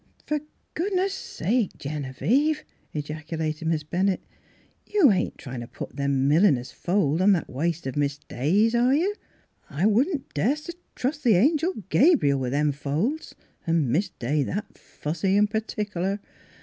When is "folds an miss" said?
12.71-14.09